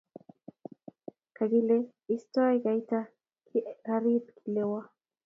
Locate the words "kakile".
1.35-1.77